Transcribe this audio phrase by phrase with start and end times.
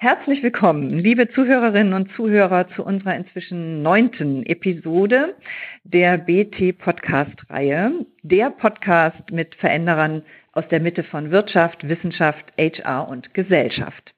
[0.00, 5.34] Herzlich willkommen, liebe Zuhörerinnen und Zuhörer, zu unserer inzwischen neunten Episode
[5.82, 8.06] der BT-Podcast-Reihe.
[8.22, 10.22] Der Podcast mit Veränderern
[10.52, 14.14] aus der Mitte von Wirtschaft, Wissenschaft, HR und Gesellschaft.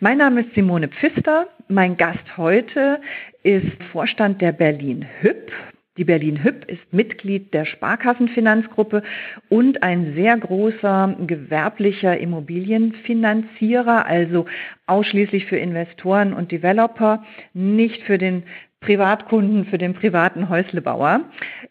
[0.00, 1.48] Mein Name ist Simone Pfister.
[1.68, 3.00] Mein Gast heute
[3.42, 5.50] ist Vorstand der Berlin Hüb.
[5.96, 9.04] Die Berlin Hüb ist Mitglied der Sparkassenfinanzgruppe
[9.48, 14.46] und ein sehr großer gewerblicher Immobilienfinanzierer, also
[14.86, 17.22] ausschließlich für Investoren und Developer,
[17.52, 18.42] nicht für den
[18.80, 21.20] Privatkunden, für den privaten Häuslebauer.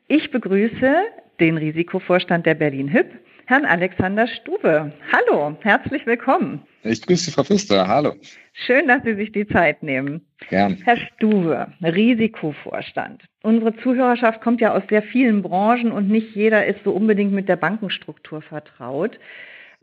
[0.07, 0.95] Ich begrüße
[1.41, 3.07] den Risikovorstand der Berlin Hüb,
[3.45, 4.93] Herrn Alexander Stube.
[5.11, 6.61] Hallo, herzlich willkommen.
[6.83, 7.87] Ich grüße Sie, Frau Pfister.
[7.87, 8.13] Hallo.
[8.53, 10.25] Schön, dass Sie sich die Zeit nehmen.
[10.49, 10.77] Gern.
[10.85, 13.25] Herr Stuwe, Risikovorstand.
[13.41, 17.49] Unsere Zuhörerschaft kommt ja aus sehr vielen Branchen und nicht jeder ist so unbedingt mit
[17.49, 19.19] der Bankenstruktur vertraut.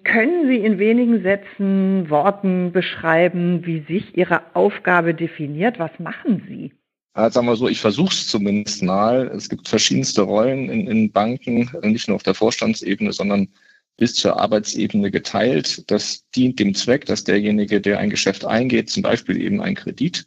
[0.05, 5.79] Können Sie in wenigen Sätzen, Worten beschreiben, wie sich Ihre Aufgabe definiert?
[5.79, 6.73] Was machen Sie?
[7.13, 9.27] Also sagen wir so, ich versuche es zumindest mal.
[9.29, 13.49] Es gibt verschiedenste Rollen in, in Banken, nicht nur auf der Vorstandsebene, sondern
[13.97, 15.91] bis zur Arbeitsebene geteilt.
[15.91, 20.27] Das dient dem Zweck, dass derjenige, der ein Geschäft eingeht, zum Beispiel eben ein Kredit,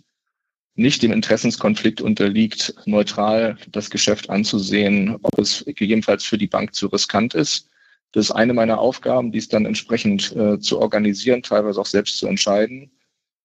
[0.76, 6.88] nicht dem Interessenskonflikt unterliegt, neutral das Geschäft anzusehen, ob es gegebenenfalls für die Bank zu
[6.88, 7.70] riskant ist.
[8.12, 12.28] Das ist eine meiner Aufgaben, dies dann entsprechend äh, zu organisieren, teilweise auch selbst zu
[12.28, 12.92] entscheiden.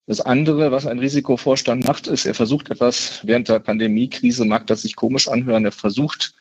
[0.08, 4.80] Das andere, was ein Risikovorstand macht, ist, er versucht etwas während der Pandemiekrise, mag das
[4.80, 6.32] sich komisch anhören, er versucht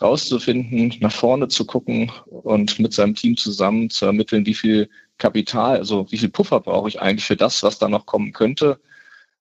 [0.00, 5.76] rauszufinden, nach vorne zu gucken und mit seinem Team zusammen zu ermitteln, wie viel Kapital,
[5.76, 8.80] also wie viel Puffer brauche ich eigentlich für das, was da noch kommen könnte.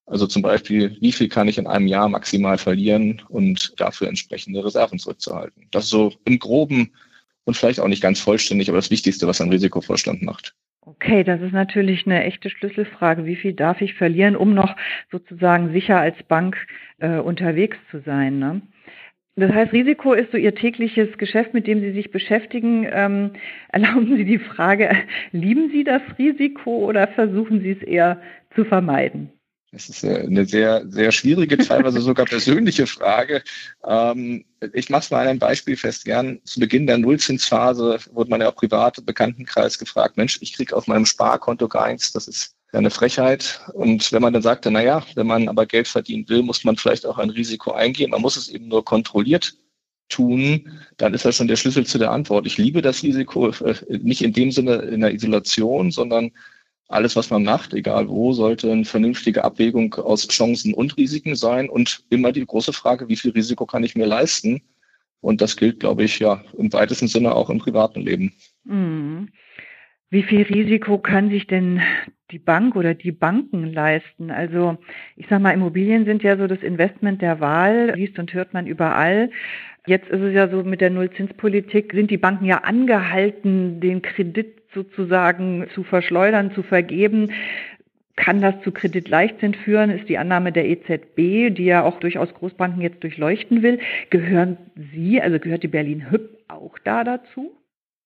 [0.06, 4.64] Also zum Beispiel, wie viel kann ich in einem Jahr maximal verlieren und dafür entsprechende
[4.64, 5.70] Reserven zurückzuhalten.
[5.72, 6.92] Das ist so im Groben
[7.46, 10.54] und vielleicht auch nicht ganz vollständig, aber das Wichtigste, was ein Risikovorstand macht.
[10.84, 13.26] Okay, das ist natürlich eine echte Schlüsselfrage.
[13.26, 14.76] Wie viel darf ich verlieren, um noch
[15.12, 16.58] sozusagen sicher als Bank
[16.98, 18.40] äh, unterwegs zu sein?
[18.40, 18.64] Ne?
[19.36, 22.88] Das heißt, Risiko ist so Ihr tägliches Geschäft, mit dem Sie sich beschäftigen.
[22.92, 23.34] Ähm,
[23.70, 24.90] erlauben Sie die Frage,
[25.32, 28.20] lieben Sie das Risiko oder versuchen Sie es eher
[28.56, 29.30] zu vermeiden?
[29.72, 33.42] Das ist eine sehr, sehr schwierige, teilweise sogar persönliche Frage.
[33.86, 34.44] Ähm,
[34.74, 36.04] ich mache es mal an einem Beispiel fest.
[36.04, 40.76] Gern zu Beginn der Nullzinsphase wurde man ja auch privat Bekanntenkreis gefragt, Mensch, ich kriege
[40.76, 42.12] auf meinem Sparkonto gar nichts.
[42.12, 43.62] Das ist ja eine Frechheit.
[43.74, 46.76] Und wenn man dann sagte, na ja, wenn man aber Geld verdienen will, muss man
[46.76, 48.12] vielleicht auch ein Risiko eingehen.
[48.12, 49.54] Man muss es eben nur kontrolliert
[50.10, 52.46] tun, dann ist das schon der Schlüssel zu der Antwort.
[52.46, 56.32] Ich liebe das Risiko äh, nicht in dem Sinne in der Isolation, sondern
[56.92, 61.70] alles, was man macht, egal wo, sollte eine vernünftige Abwägung aus Chancen und Risiken sein
[61.70, 64.62] und immer die große Frage, wie viel Risiko kann ich mir leisten?
[65.22, 68.34] Und das gilt, glaube ich, ja im weitesten Sinne auch im privaten Leben.
[68.64, 69.30] Mhm.
[70.10, 71.82] Wie viel Risiko kann sich denn
[72.32, 74.30] die Bank oder die Banken leisten?
[74.30, 74.78] Also
[75.16, 78.68] ich sage mal, Immobilien sind ja so das Investment der Wahl, liest und hört man
[78.68, 79.30] überall.
[79.88, 84.61] Jetzt ist es ja so mit der Nullzinspolitik, sind die Banken ja angehalten, den Kredit
[84.74, 87.32] sozusagen zu verschleudern, zu vergeben.
[88.16, 92.82] Kann das zu Kreditleichtsinn führen, ist die Annahme der EZB, die ja auch durchaus Großbanken
[92.82, 93.80] jetzt durchleuchten will.
[94.10, 94.58] Gehören
[94.94, 97.56] Sie, also gehört die Berlin Hüb auch da dazu?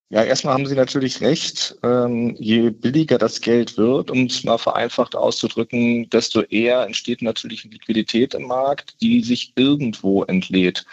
[0.10, 1.76] Ja, erstmal haben Sie natürlich recht.
[1.84, 7.64] Ähm, je billiger das Geld wird, um es mal vereinfacht auszudrücken, desto eher entsteht natürlich
[7.64, 10.86] Liquidität im Markt, die sich irgendwo entlädt.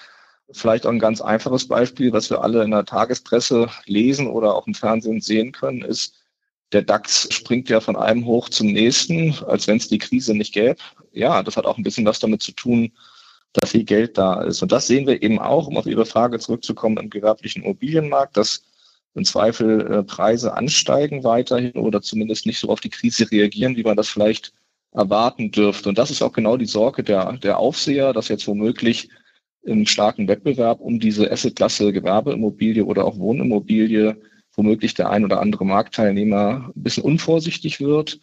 [0.52, 4.66] Vielleicht auch ein ganz einfaches Beispiel, was wir alle in der Tagespresse lesen oder auch
[4.66, 6.14] im Fernsehen sehen können, ist,
[6.72, 10.54] der DAX springt ja von einem hoch zum nächsten, als wenn es die Krise nicht
[10.54, 10.76] gäbe.
[11.12, 12.92] Ja, das hat auch ein bisschen was damit zu tun,
[13.52, 14.62] dass viel Geld da ist.
[14.62, 18.64] Und das sehen wir eben auch, um auf Ihre Frage zurückzukommen, im gewerblichen Immobilienmarkt, dass
[19.14, 23.82] im Zweifel äh, Preise ansteigen weiterhin oder zumindest nicht so auf die Krise reagieren, wie
[23.82, 24.54] man das vielleicht
[24.92, 25.91] erwarten dürfte.
[25.91, 29.10] Und das ist auch genau die Sorge der, der Aufseher, dass jetzt womöglich
[29.62, 34.16] im starken Wettbewerb um diese Assetklasse Gewerbeimmobilie oder auch Wohnimmobilie
[34.54, 38.20] womöglich der ein oder andere Marktteilnehmer ein bisschen unvorsichtig wird.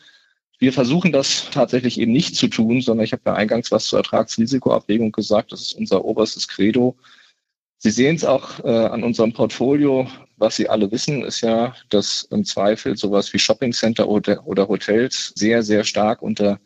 [0.60, 4.00] Wir versuchen das tatsächlich eben nicht zu tun, sondern ich habe ja eingangs was zur
[4.00, 5.52] Ertragsrisikoabwägung gesagt.
[5.52, 6.98] Das ist unser oberstes Credo.
[7.78, 10.08] Sie sehen es auch äh, an unserem Portfolio.
[10.36, 15.32] Was Sie alle wissen, ist ja, dass im Zweifel sowas wie Shoppingcenter oder, oder Hotels
[15.36, 16.60] sehr, sehr stark unter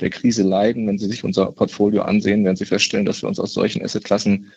[0.00, 0.86] der Krise leiden.
[0.86, 4.52] Wenn Sie sich unser Portfolio ansehen, werden Sie feststellen, dass wir uns aus solchen Assetklassen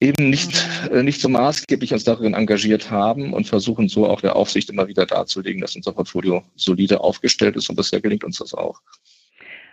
[0.00, 4.36] eben nicht, äh, nicht so maßgeblich uns darin engagiert haben und versuchen so auch der
[4.36, 8.52] Aufsicht immer wieder darzulegen, dass unser Portfolio solide aufgestellt ist und bisher gelingt uns das
[8.52, 8.80] auch.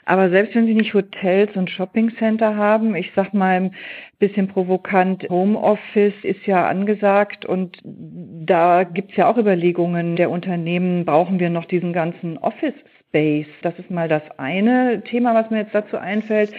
[0.06, 3.76] Aber selbst wenn Sie nicht Hotels und Shoppingcenter haben, ich sag mal ein
[4.20, 11.40] bisschen provokant, Homeoffice ist ja angesagt und da gibt's ja auch Überlegungen der Unternehmen, brauchen
[11.40, 12.76] wir noch diesen ganzen Office
[13.14, 13.48] Space.
[13.62, 16.52] Das ist mal das eine Thema, was mir jetzt dazu einfällt.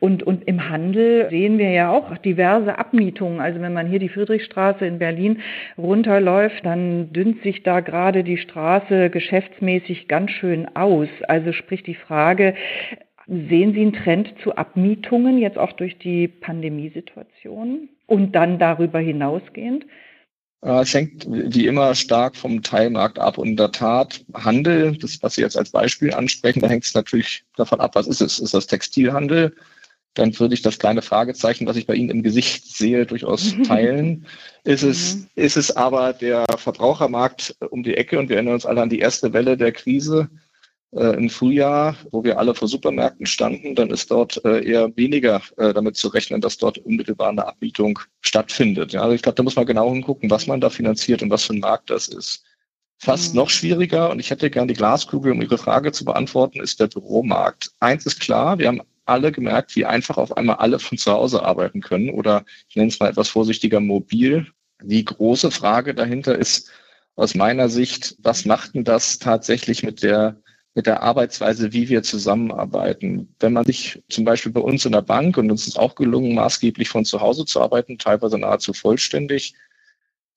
[0.00, 3.40] Und, und im Handel sehen wir ja auch diverse Abmietungen.
[3.40, 5.42] Also wenn man hier die Friedrichstraße in Berlin
[5.76, 11.08] runterläuft, dann dünnt sich da gerade die Straße geschäftsmäßig ganz schön aus.
[11.26, 12.54] Also sprich die Frage,
[13.26, 19.84] sehen Sie einen Trend zu Abmietungen jetzt auch durch die Pandemiesituation und dann darüber hinausgehend?
[20.60, 23.38] Es hängt wie immer stark vom Teilmarkt ab.
[23.38, 26.94] Und in der Tat, Handel, das, was Sie jetzt als Beispiel ansprechen, da hängt es
[26.94, 28.40] natürlich davon ab, was ist es?
[28.40, 29.54] Ist das Textilhandel?
[30.14, 34.26] Dann würde ich das kleine Fragezeichen, was ich bei Ihnen im Gesicht sehe, durchaus teilen.
[34.64, 35.26] ist, es, mhm.
[35.36, 38.18] ist es aber der Verbrauchermarkt um die Ecke?
[38.18, 40.28] Und wir erinnern uns alle an die erste Welle der Krise
[40.92, 45.42] äh, im Frühjahr, wo wir alle vor Supermärkten standen, dann ist dort äh, eher weniger
[45.56, 48.92] äh, damit zu rechnen, dass dort unmittelbar eine Abbietung stattfindet.
[48.92, 51.44] Ja, also ich glaube, da muss man genau hingucken, was man da finanziert und was
[51.44, 52.44] für ein Markt das ist.
[52.98, 53.40] Fast mhm.
[53.40, 56.88] noch schwieriger, und ich hätte gern die Glaskugel, um Ihre Frage zu beantworten, ist der
[56.88, 57.70] Büromarkt.
[57.80, 61.42] Eins ist klar, wir haben alle gemerkt, wie einfach auf einmal alle von zu Hause
[61.42, 64.46] arbeiten können oder ich nenne es mal etwas vorsichtiger mobil.
[64.82, 66.70] Die große Frage dahinter ist
[67.16, 70.40] aus meiner Sicht, was macht denn das tatsächlich mit der
[70.78, 73.34] mit der Arbeitsweise, wie wir zusammenarbeiten.
[73.40, 76.36] Wenn man sich zum Beispiel bei uns in der Bank, und uns ist auch gelungen,
[76.36, 79.54] maßgeblich von zu Hause zu arbeiten, teilweise nahezu vollständig,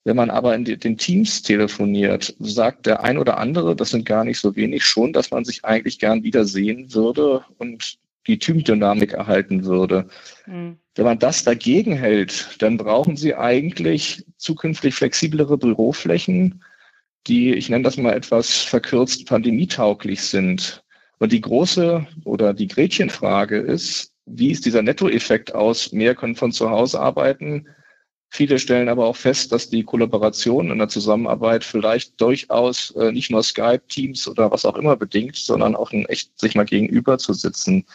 [0.03, 4.23] wenn man aber in den Teams telefoniert, sagt der ein oder andere, das sind gar
[4.23, 9.65] nicht so wenig, schon, dass man sich eigentlich gern wiedersehen würde und die Teamdynamik erhalten
[9.65, 10.07] würde.
[10.47, 10.79] Mhm.
[10.95, 16.63] Wenn man das dagegen hält, dann brauchen Sie eigentlich zukünftig flexiblere Büroflächen,
[17.27, 20.83] die, ich nenne das mal etwas verkürzt, pandemietauglich sind.
[21.19, 25.91] Und die große oder die Gretchenfrage ist, wie ist dieser Nettoeffekt aus?
[25.91, 27.67] Mehr können von zu Hause arbeiten.
[28.29, 33.29] Viele stellen aber auch fest, dass die Kollaboration in der Zusammenarbeit vielleicht durchaus äh, nicht
[33.29, 37.17] nur Skype, Teams oder was auch immer bedingt, sondern auch in echt sich mal gegenüber
[37.17, 37.85] zu sitzen.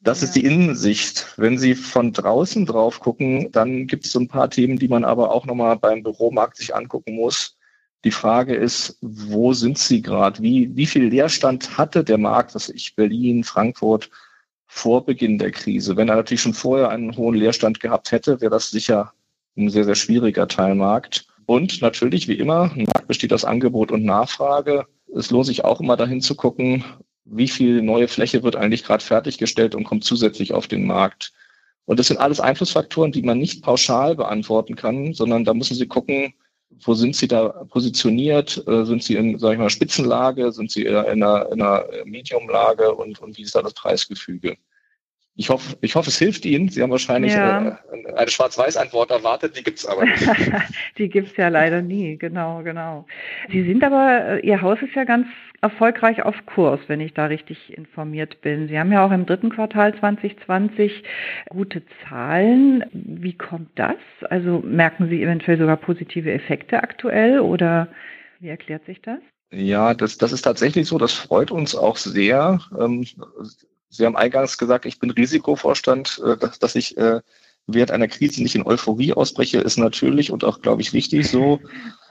[0.00, 0.26] Das ja.
[0.26, 1.34] ist die Innensicht.
[1.36, 5.04] Wenn Sie von draußen drauf gucken, dann gibt es so ein paar Themen, die man
[5.04, 7.55] aber auch nochmal beim Büromarkt sich angucken muss.
[8.04, 10.42] Die Frage ist, wo sind Sie gerade?
[10.42, 14.10] Wie, wie viel Leerstand hatte der Markt, was ich Berlin, Frankfurt
[14.66, 15.96] vor Beginn der Krise?
[15.96, 19.12] Wenn er natürlich schon vorher einen hohen Leerstand gehabt hätte, wäre das sicher
[19.56, 21.26] ein sehr, sehr schwieriger Teilmarkt.
[21.46, 24.86] Und natürlich, wie immer, ein Markt besteht aus Angebot und Nachfrage.
[25.14, 26.84] Es lohnt sich auch immer dahin zu gucken,
[27.24, 31.32] wie viel neue Fläche wird eigentlich gerade fertiggestellt und kommt zusätzlich auf den Markt.
[31.84, 35.86] Und das sind alles Einflussfaktoren, die man nicht pauschal beantworten kann, sondern da müssen Sie
[35.86, 36.34] gucken,
[36.82, 38.62] wo sind Sie da positioniert?
[38.66, 40.52] Äh, sind Sie in, sage ich mal, Spitzenlage?
[40.52, 42.94] Sind Sie in einer, in einer Mediumlage?
[42.94, 44.56] Und, und wie ist da das Preisgefüge?
[45.38, 46.70] Ich hoffe, ich hoffe, es hilft Ihnen.
[46.70, 47.78] Sie haben wahrscheinlich ja.
[47.92, 50.26] äh, eine Schwarz-Weiß-Antwort erwartet, die gibt's aber nicht.
[50.98, 53.06] die gibt's ja leider nie, genau, genau.
[53.50, 55.26] Sie sind aber, äh, Ihr Haus ist ja ganz
[55.66, 58.68] erfolgreich auf Kurs, wenn ich da richtig informiert bin.
[58.68, 61.02] Sie haben ja auch im dritten Quartal 2020
[61.48, 62.84] gute Zahlen.
[62.92, 63.96] Wie kommt das?
[64.30, 67.88] Also merken Sie eventuell sogar positive Effekte aktuell oder
[68.40, 69.18] wie erklärt sich das?
[69.50, 70.98] Ja, das, das ist tatsächlich so.
[70.98, 72.60] Das freut uns auch sehr.
[72.78, 73.04] Ähm,
[73.88, 77.20] Sie haben eingangs gesagt, ich bin Risikovorstand, äh, dass, dass ich äh,
[77.66, 81.60] während einer Krise nicht in Euphorie ausbreche, ist natürlich und auch, glaube ich, richtig so.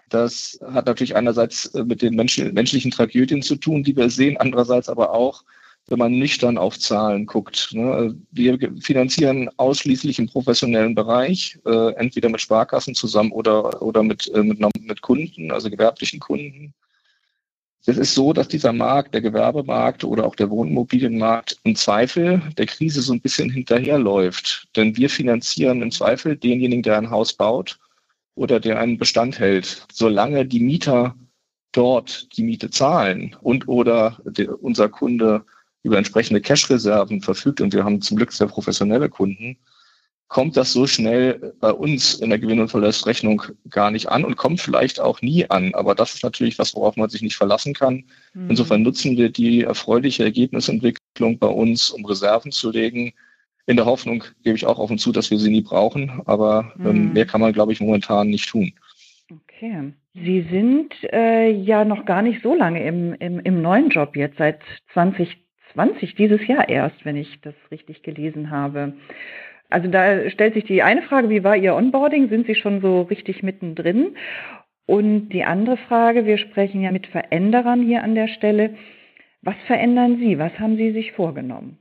[0.10, 4.38] Das hat natürlich einerseits äh, mit den Menschen, menschlichen Tragödien zu tun, die wir sehen,
[4.38, 5.44] andererseits aber auch,
[5.88, 7.70] wenn man nüchtern auf Zahlen guckt.
[7.72, 8.16] Ne?
[8.32, 14.44] Wir finanzieren ausschließlich im professionellen Bereich, äh, entweder mit Sparkassen zusammen oder, oder mit, äh,
[14.44, 16.74] mit, mit Kunden, also gewerblichen Kunden.
[17.88, 22.66] Es ist so, dass dieser Markt, der Gewerbemarkt oder auch der Wohnimmobilienmarkt im Zweifel der
[22.66, 24.68] Krise so ein bisschen hinterherläuft.
[24.76, 27.78] Denn wir finanzieren im Zweifel denjenigen, der ein Haus baut
[28.36, 29.88] oder der einen Bestand hält.
[29.92, 31.16] Solange die Mieter
[31.72, 35.46] dort die Miete zahlen und oder der, unser Kunde
[35.84, 39.58] über entsprechende Cash-Reserven verfügt, und wir haben zum Glück sehr professionelle Kunden,
[40.28, 44.38] kommt das so schnell bei uns in der Gewinn- und Verlustrechnung gar nicht an und
[44.38, 45.76] kommt vielleicht auch nie an.
[45.76, 48.06] Aber das ist natürlich was, worauf man sich nicht verlassen kann.
[48.34, 48.50] Mhm.
[48.50, 53.14] Insofern nutzen wir die erfreuliche Ergebnisentwicklung bei uns, um Reserven zu legen.
[53.68, 56.22] In der Hoffnung gebe ich auch offen zu, dass wir sie nie brauchen.
[56.26, 57.14] Aber ähm, mhm.
[57.14, 58.74] mehr kann man, glaube ich, momentan nicht tun.
[59.32, 59.94] Okay.
[60.14, 64.38] Sie sind äh, ja noch gar nicht so lange im, im, im neuen Job jetzt,
[64.38, 64.60] seit
[64.94, 68.94] 2020, dieses Jahr erst, wenn ich das richtig gelesen habe.
[69.70, 72.30] Also da stellt sich die eine Frage, wie war Ihr Onboarding?
[72.30, 74.16] Sind Sie schon so richtig mittendrin?
[74.86, 78.76] Und die andere Frage, wir sprechen ja mit Veränderern hier an der Stelle.
[79.42, 80.38] Was verändern Sie?
[80.38, 81.80] Was haben Sie sich vorgenommen?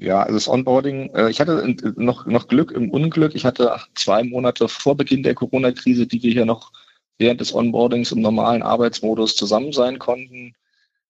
[0.00, 3.34] Ja, also das Onboarding, äh, ich hatte noch, noch Glück im Unglück.
[3.34, 6.72] Ich hatte zwei Monate vor Beginn der Corona-Krise, die wir hier noch
[7.18, 10.54] während des Onboardings im normalen Arbeitsmodus zusammen sein konnten.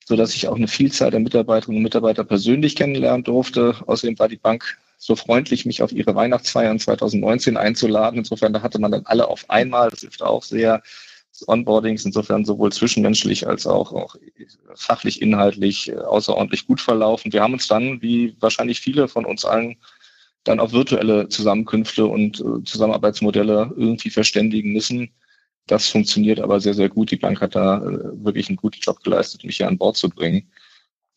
[0.07, 3.77] so dass ich auch eine Vielzahl der Mitarbeiterinnen und Mitarbeiter persönlich kennenlernen durfte.
[3.87, 8.19] Außerdem war die Bank so freundlich, mich auf ihre Weihnachtsfeiern 2019 einzuladen.
[8.19, 9.91] Insofern, da hatte man dann alle auf einmal.
[9.91, 10.83] Das hilft auch sehr.
[11.41, 14.17] Das Onboarding ist insofern sowohl zwischenmenschlich als auch, auch
[14.75, 17.33] fachlich, inhaltlich äh, außerordentlich gut verlaufen.
[17.33, 19.77] Wir haben uns dann, wie wahrscheinlich viele von uns allen,
[20.45, 25.11] dann auf virtuelle Zusammenkünfte und äh, Zusammenarbeitsmodelle irgendwie verständigen müssen.
[25.67, 27.11] Das funktioniert aber sehr, sehr gut.
[27.11, 30.11] Die Bank hat da äh, wirklich einen guten Job geleistet, mich hier an Bord zu
[30.11, 30.51] bringen.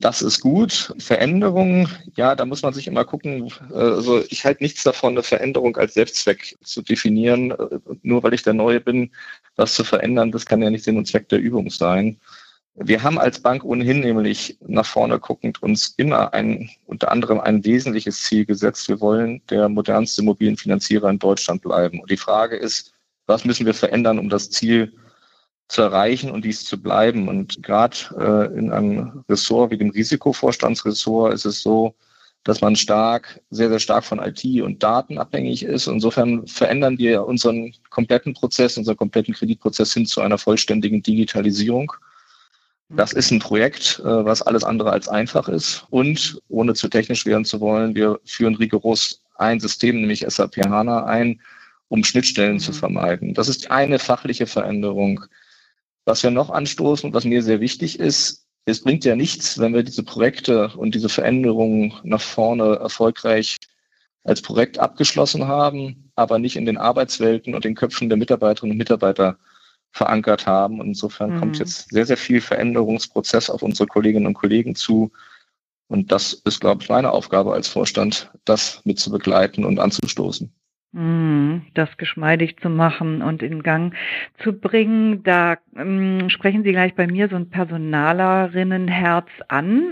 [0.04, 0.94] Das ist gut.
[0.98, 3.50] Veränderungen, ja, da muss man sich immer gucken.
[3.74, 7.54] Also ich halte nichts davon, eine Veränderung als Selbstzweck zu definieren.
[8.02, 9.12] Nur weil ich der Neue bin,
[9.56, 12.20] was zu verändern, das kann ja nicht Sinn und Zweck der Übung sein.
[12.76, 17.64] Wir haben als Bank ohnehin nämlich nach vorne guckend uns immer ein, unter anderem ein
[17.64, 18.90] wesentliches Ziel gesetzt.
[18.90, 22.02] Wir wollen der modernste Immobilienfinanzierer in Deutschland bleiben.
[22.02, 22.92] Und die Frage ist,
[23.26, 24.92] was müssen wir verändern, um das Ziel
[25.74, 27.28] zu erreichen und dies zu bleiben.
[27.28, 31.96] Und gerade äh, in einem Ressort wie dem Risikovorstandsressort ist es so,
[32.44, 35.88] dass man stark, sehr, sehr stark von IT und Daten abhängig ist.
[35.88, 41.94] Insofern verändern wir unseren kompletten Prozess, unseren kompletten Kreditprozess hin zu einer vollständigen Digitalisierung.
[42.90, 45.86] Das ist ein Projekt, äh, was alles andere als einfach ist.
[45.90, 51.06] Und ohne zu technisch werden zu wollen, wir führen rigoros ein System, nämlich SAP HANA
[51.06, 51.42] ein,
[51.88, 52.60] um Schnittstellen mhm.
[52.60, 53.34] zu vermeiden.
[53.34, 55.26] Das ist eine fachliche Veränderung.
[56.06, 59.84] Was wir noch anstoßen, was mir sehr wichtig ist, es bringt ja nichts, wenn wir
[59.84, 63.60] diese Projekte und diese Veränderungen nach vorne erfolgreich
[64.24, 68.78] als Projekt abgeschlossen haben, aber nicht in den Arbeitswelten und den Köpfen der Mitarbeiterinnen und
[68.78, 69.38] Mitarbeiter
[69.92, 70.80] verankert haben.
[70.80, 71.40] Und insofern mhm.
[71.40, 75.12] kommt jetzt sehr, sehr viel Veränderungsprozess auf unsere Kolleginnen und Kollegen zu.
[75.88, 80.54] Und das ist, glaube ich, meine Aufgabe als Vorstand, das mit zu begleiten und anzustoßen.
[80.94, 83.96] Mhm, das geschmeidig zu machen und in Gang
[84.38, 85.24] zu bringen.
[85.24, 89.92] Da ähm, sprechen Sie gleich bei mir so ein Personalerinnenherz an.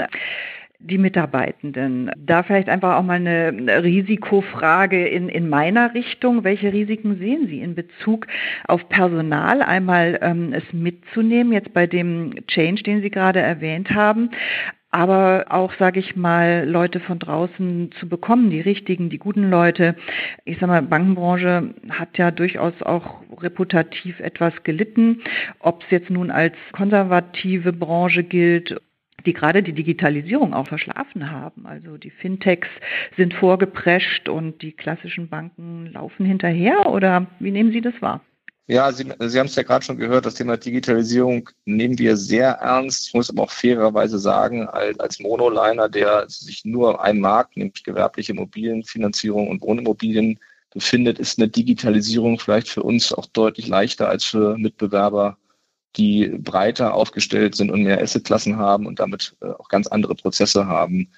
[0.83, 2.09] Die Mitarbeitenden.
[2.17, 6.43] Da vielleicht einfach auch mal eine Risikofrage in, in meiner Richtung.
[6.43, 8.25] Welche Risiken sehen Sie in Bezug
[8.67, 9.61] auf Personal?
[9.61, 14.31] Einmal ähm, es mitzunehmen, jetzt bei dem Change, den Sie gerade erwähnt haben,
[14.91, 19.95] aber auch, sage ich mal, Leute von draußen zu bekommen, die richtigen, die guten Leute.
[20.45, 25.21] Ich sage mal, Bankenbranche hat ja durchaus auch reputativ etwas gelitten,
[25.59, 28.79] ob es jetzt nun als konservative Branche gilt
[29.25, 31.67] die gerade die Digitalisierung auch verschlafen haben.
[31.67, 32.67] Also die Fintechs
[33.17, 38.21] sind vorgeprescht und die klassischen Banken laufen hinterher oder wie nehmen Sie das wahr?
[38.67, 42.51] Ja, Sie, Sie haben es ja gerade schon gehört, das Thema Digitalisierung nehmen wir sehr
[42.51, 43.07] ernst.
[43.07, 47.83] Ich muss aber auch fairerweise sagen, als, als Monoliner, der sich nur einem Markt, nämlich
[47.83, 50.39] gewerbliche Immobilienfinanzierung und Wohnimmobilien
[50.73, 55.37] befindet, ist eine Digitalisierung vielleicht für uns auch deutlich leichter als für Mitbewerber,
[55.97, 60.67] die breiter aufgestellt sind und mehr Assetklassen haben und damit äh, auch ganz andere Prozesse
[60.67, 61.11] haben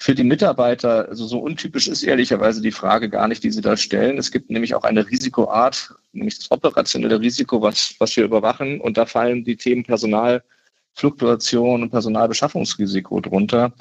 [0.00, 3.76] für die Mitarbeiter, also so untypisch ist ehrlicherweise die Frage gar nicht, die Sie da
[3.76, 4.16] stellen.
[4.16, 8.80] Es gibt nämlich auch eine Risikoart, nämlich das operationelle Risiko, was, was wir überwachen.
[8.80, 13.72] Und da fallen die Themen Personalfluktuation und Personalbeschaffungsrisiko drunter.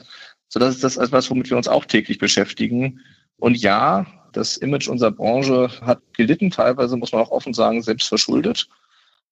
[0.49, 3.01] So, das ist das etwas, womit wir uns auch täglich beschäftigen.
[3.37, 8.07] Und ja, das Image unserer Branche hat gelitten, teilweise muss man auch offen sagen, selbst
[8.07, 8.67] verschuldet.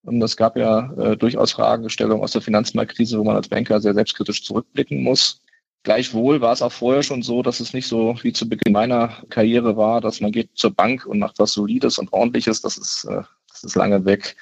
[0.04, 3.94] Und es gab ja äh, durchaus Fragestellungen aus der Finanzmarktkrise, wo man als Banker sehr
[3.94, 5.42] selbstkritisch zurückblicken muss.
[5.86, 9.10] Gleichwohl war es auch vorher schon so, dass es nicht so wie zu Beginn meiner
[9.30, 12.60] Karriere war, dass man geht zur Bank und macht was Solides und Ordentliches.
[12.60, 14.36] Das ist, äh, das ist lange weg.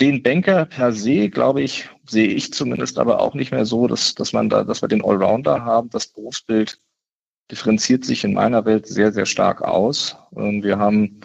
[0.00, 4.14] Den Banker per se, glaube ich, sehe ich zumindest aber auch nicht mehr so, dass,
[4.14, 5.90] dass man da, dass wir den Allrounder haben.
[5.90, 6.80] Das Berufsbild
[7.50, 10.16] differenziert sich in meiner Welt sehr, sehr stark aus.
[10.30, 11.20] Wir haben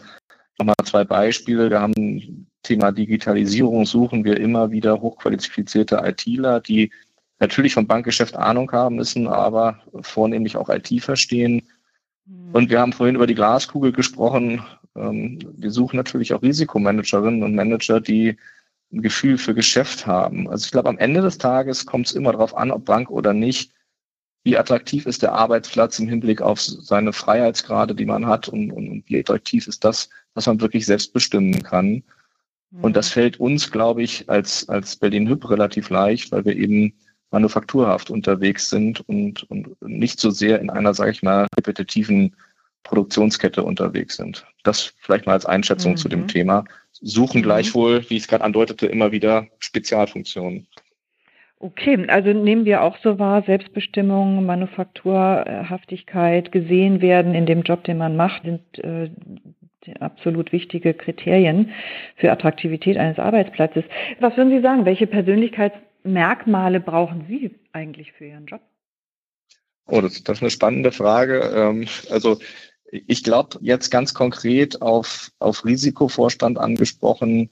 [0.57, 1.69] nochmal zwei Beispiele.
[1.69, 6.91] Wir haben Thema Digitalisierung suchen wir immer wieder hochqualifizierte ITler, die
[7.39, 11.63] natürlich vom Bankgeschäft Ahnung haben müssen, aber vornehmlich auch IT verstehen.
[12.25, 12.51] Mhm.
[12.53, 14.61] Und wir haben vorhin über die Glaskugel gesprochen.
[14.95, 18.37] Ähm, wir suchen natürlich auch Risikomanagerinnen und Manager, die
[18.91, 20.49] ein Gefühl für Geschäft haben.
[20.49, 23.33] Also ich glaube, am Ende des Tages kommt es immer darauf an, ob Bank oder
[23.33, 23.71] nicht,
[24.43, 29.03] wie attraktiv ist der Arbeitsplatz im Hinblick auf seine Freiheitsgrade, die man hat und, und
[29.05, 32.03] wie attraktiv ist das, was man wirklich selbst bestimmen kann.
[32.81, 36.93] Und das fällt uns, glaube ich, als, als Berlin-Hüb relativ leicht, weil wir eben
[37.31, 42.35] manufakturhaft unterwegs sind und, und nicht so sehr in einer, sage ich mal, repetitiven
[42.83, 44.45] Produktionskette unterwegs sind.
[44.63, 45.97] Das vielleicht mal als Einschätzung mhm.
[45.97, 46.27] zu dem mhm.
[46.27, 46.65] Thema.
[46.91, 47.43] Suchen mhm.
[47.43, 50.67] gleichwohl, wie ich es gerade andeutete, immer wieder Spezialfunktionen.
[51.61, 57.97] Okay, also nehmen wir auch so wahr, Selbstbestimmung, Manufakturhaftigkeit, gesehen werden in dem Job, den
[57.97, 59.09] man macht, sind äh,
[59.99, 61.71] absolut wichtige Kriterien
[62.15, 63.83] für Attraktivität eines Arbeitsplatzes.
[64.21, 64.85] Was würden Sie sagen?
[64.85, 68.61] Welche Persönlichkeits Merkmale brauchen Sie eigentlich für Ihren Job?
[69.85, 71.39] Oh, das, das ist eine spannende Frage.
[71.53, 72.39] Ähm, also
[72.91, 77.49] ich glaube jetzt ganz konkret auf, auf Risikovorstand angesprochen,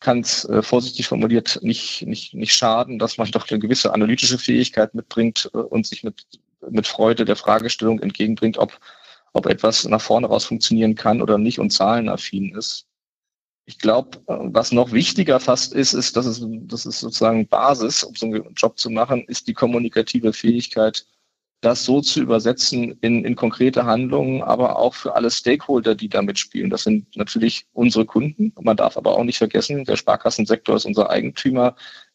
[0.00, 4.38] kann es äh, vorsichtig formuliert nicht, nicht, nicht schaden, dass man doch eine gewisse analytische
[4.38, 6.26] Fähigkeit mitbringt äh, und sich mit,
[6.68, 8.78] mit Freude der Fragestellung entgegenbringt, ob,
[9.32, 12.86] ob etwas nach vorne raus funktionieren kann oder nicht und zahlenaffin ist.
[13.66, 18.04] Ich glaube, äh, was noch wichtiger fast ist, ist, dass es, das ist sozusagen Basis,
[18.04, 21.04] um so einen Job zu machen, ist die kommunikative Fähigkeit,
[21.60, 26.22] das so zu übersetzen in, in konkrete Handlungen, aber auch für alle Stakeholder, die da
[26.22, 26.70] mitspielen.
[26.70, 28.52] Das sind natürlich unsere Kunden.
[28.60, 31.74] Man darf aber auch nicht vergessen, der Sparkassensektor ist unser Eigentümer.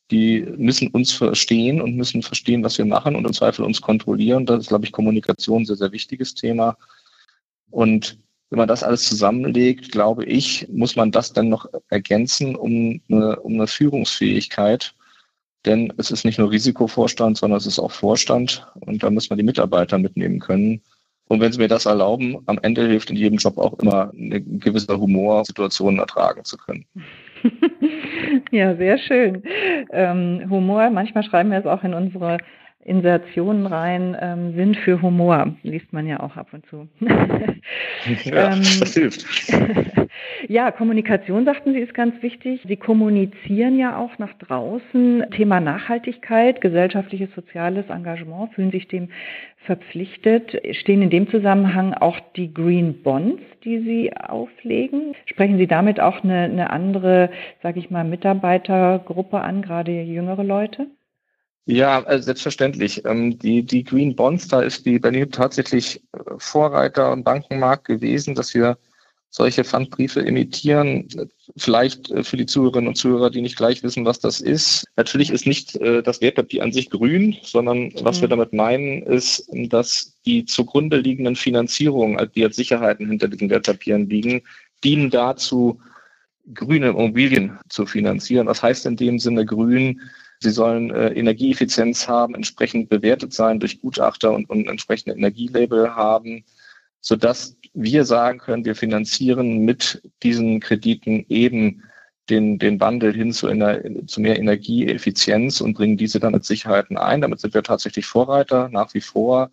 [0.09, 4.45] Die müssen uns verstehen und müssen verstehen, was wir machen und im Zweifel uns kontrollieren.
[4.45, 6.77] Das ist, glaube ich, Kommunikation ein sehr, sehr wichtiges Thema.
[7.71, 8.19] Und
[8.51, 13.39] wenn man das alles zusammenlegt, glaube ich, muss man das dann noch ergänzen um eine,
[13.39, 14.93] um eine Führungsfähigkeit
[15.65, 19.37] denn es ist nicht nur Risikovorstand, sondern es ist auch Vorstand und da muss man
[19.37, 20.81] die Mitarbeiter mitnehmen können.
[21.27, 24.41] Und wenn Sie mir das erlauben, am Ende hilft in jedem Job auch immer eine
[24.41, 26.85] gewisse Humor, Situationen ertragen zu können.
[28.51, 29.43] ja, sehr schön.
[29.91, 32.37] Ähm, Humor, manchmal schreiben wir es auch in unsere
[32.83, 36.87] Insertionen rein, ähm, Sinn für Humor, liest man ja auch ab und zu.
[38.25, 39.25] ja, ähm, das hilft.
[40.47, 42.61] ja, Kommunikation, sagten Sie, ist ganz wichtig.
[42.67, 45.25] Sie kommunizieren ja auch nach draußen.
[45.35, 49.09] Thema Nachhaltigkeit, gesellschaftliches, soziales Engagement, fühlen sich dem
[49.65, 50.59] verpflichtet.
[50.75, 55.13] Stehen in dem Zusammenhang auch die Green Bonds, die Sie auflegen?
[55.27, 57.29] Sprechen Sie damit auch eine, eine andere,
[57.61, 60.87] sage ich mal, Mitarbeitergruppe an, gerade jüngere Leute?
[61.65, 63.05] Ja, äh, selbstverständlich.
[63.05, 68.33] Ähm, die, die Green Bonds, da ist die Berlin tatsächlich äh, Vorreiter im Bankenmarkt gewesen,
[68.33, 68.77] dass wir
[69.29, 71.07] solche Pfandbriefe emittieren.
[71.55, 74.85] Vielleicht äh, für die Zuhörerinnen und Zuhörer, die nicht gleich wissen, was das ist.
[74.97, 78.21] Natürlich ist nicht das Wertpapier an sich grün, sondern was mhm.
[78.21, 83.49] wir damit meinen, ist, dass die zugrunde liegenden Finanzierungen, also die als Sicherheiten hinter diesen
[83.49, 84.41] Wertpapieren liegen,
[84.83, 85.79] dienen dazu,
[86.53, 88.47] grüne Immobilien zu finanzieren.
[88.47, 90.01] Was heißt in dem Sinne grün?
[90.41, 96.43] Sie sollen äh, Energieeffizienz haben, entsprechend bewertet sein durch Gutachter und, und entsprechende Energielabel haben,
[96.99, 101.83] sodass wir sagen können, wir finanzieren mit diesen Krediten eben
[102.29, 106.97] den, den Wandel hin zu, einer, zu mehr Energieeffizienz und bringen diese dann als Sicherheiten
[106.97, 107.21] ein.
[107.21, 109.51] Damit sind wir tatsächlich Vorreiter nach wie vor.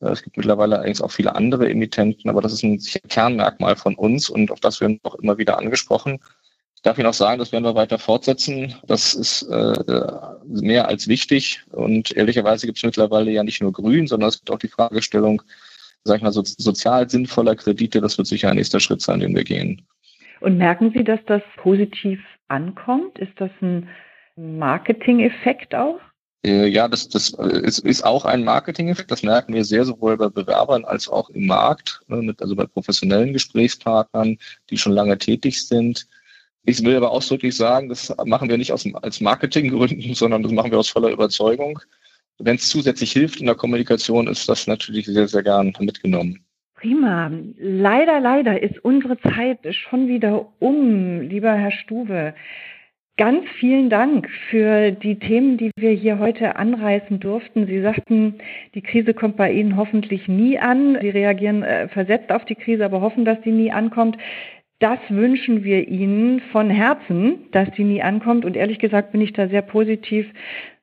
[0.00, 3.96] Äh, es gibt mittlerweile eigentlich auch viele andere Emittenten, aber das ist ein Kernmerkmal von
[3.96, 6.20] uns und auf das werden wir auch immer wieder angesprochen.
[6.82, 8.74] Ich darf Ihnen auch sagen, das werden wir weiter fortsetzen.
[8.88, 9.72] Das ist äh,
[10.48, 11.62] mehr als wichtig.
[11.70, 15.42] Und ehrlicherweise gibt es mittlerweile ja nicht nur Grün, sondern es gibt auch die Fragestellung,
[16.02, 18.00] sag ich mal, so, sozial sinnvoller Kredite.
[18.00, 19.82] Das wird sicher ein nächster Schritt sein, den wir gehen.
[20.40, 22.18] Und merken Sie, dass das positiv
[22.48, 23.16] ankommt?
[23.20, 23.88] Ist das ein
[24.34, 26.00] Marketing-Effekt auch?
[26.44, 29.12] Äh, ja, das, das ist, ist auch ein Marketing-Effekt.
[29.12, 33.32] Das merken wir sehr sowohl bei Bewerbern als auch im Markt, ne, also bei professionellen
[33.32, 34.36] Gesprächspartnern,
[34.68, 36.08] die schon lange tätig sind.
[36.64, 40.70] Ich will aber ausdrücklich sagen, das machen wir nicht aus, als Marketinggründen, sondern das machen
[40.70, 41.80] wir aus voller Überzeugung.
[42.38, 46.44] Wenn es zusätzlich hilft in der Kommunikation, ist das natürlich sehr, sehr gern mitgenommen.
[46.74, 47.30] Prima.
[47.58, 52.34] Leider, leider ist unsere Zeit schon wieder um, lieber Herr Stuwe.
[53.18, 57.66] Ganz vielen Dank für die Themen, die wir hier heute anreißen durften.
[57.66, 58.38] Sie sagten,
[58.74, 60.98] die Krise kommt bei Ihnen hoffentlich nie an.
[61.00, 64.16] Sie reagieren äh, versetzt auf die Krise, aber hoffen, dass sie nie ankommt.
[64.82, 68.44] Das wünschen wir Ihnen von Herzen, dass sie nie ankommt.
[68.44, 70.26] Und ehrlich gesagt bin ich da sehr positiv,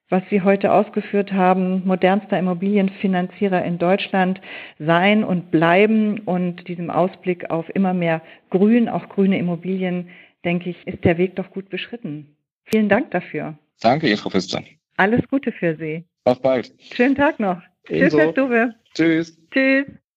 [0.07, 4.39] was Sie heute ausgeführt haben, modernster Immobilienfinanzierer in Deutschland
[4.79, 10.07] sein und bleiben und diesem Ausblick auf immer mehr Grün, auch grüne Immobilien,
[10.45, 12.37] denke ich, ist der Weg doch gut beschritten.
[12.63, 13.59] Vielen Dank dafür.
[13.81, 14.63] Danke, Ihr Professor.
[14.95, 16.05] Alles Gute für Sie.
[16.23, 16.73] Auf bald.
[16.79, 17.61] Schönen Tag noch.
[17.89, 18.15] Ebenso.
[18.15, 18.75] Tschüss, Herr Stube.
[18.93, 19.37] Tschüss.
[19.51, 19.87] Tschüss.